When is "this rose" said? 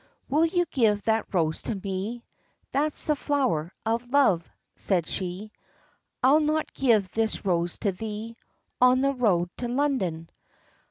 7.11-7.77